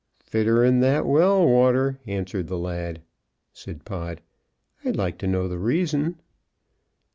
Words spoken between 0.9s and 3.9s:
well water," answered the lad. Said